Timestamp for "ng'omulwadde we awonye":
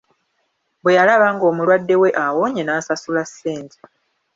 1.35-2.63